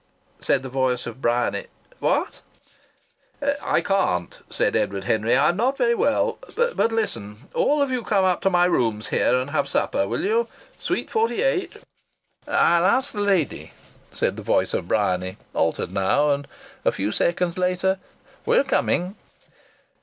Said 0.39 0.63
the 0.63 0.67
voice 0.69 1.05
of 1.05 1.21
Bryany: 1.21 1.67
"What?" 1.99 2.41
"I 3.61 3.81
can't," 3.81 4.39
said 4.49 4.75
Edward 4.75 5.03
Henry. 5.03 5.37
"I'm 5.37 5.55
not 5.55 5.77
very 5.77 5.93
well. 5.93 6.39
But 6.55 6.91
listen. 6.91 7.47
All 7.53 7.83
of 7.83 7.91
you 7.91 8.01
come 8.01 8.25
up 8.25 8.41
to 8.41 8.49
my 8.49 8.65
rooms 8.65 9.09
here 9.09 9.37
and 9.37 9.51
have 9.51 9.67
supper, 9.69 10.07
will 10.07 10.21
you? 10.23 10.47
Suite 10.79 11.11
48." 11.11 11.83
"I'll 12.47 12.83
ask 12.85 13.11
the 13.13 13.21
lady," 13.21 13.73
said 14.09 14.37
the 14.37 14.41
voice 14.41 14.73
of 14.73 14.87
Bryany, 14.87 15.37
altered 15.53 15.91
now, 15.93 16.31
and 16.31 16.47
a 16.83 16.91
few 16.91 17.11
seconds 17.11 17.59
later: 17.59 17.99
"We're 18.43 18.63
coming." 18.63 19.15